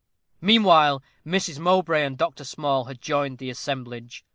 Meanwhile, 0.41 1.03
Mrs. 1.27 1.59
Mowbray 1.59 2.03
and 2.03 2.17
Dr. 2.17 2.43
Small 2.43 2.85
had 2.85 3.01
joined 3.03 3.37
the 3.37 3.51
assemblage. 3.51 4.25